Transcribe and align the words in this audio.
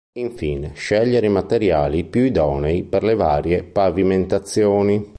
Infine 0.13 0.73
scegliere 0.73 1.27
i 1.27 1.29
materiali 1.29 2.03
più 2.03 2.23
idonei 2.23 2.81
per 2.83 3.03
le 3.03 3.13
varie 3.13 3.61
pavimentazioni. 3.61 5.07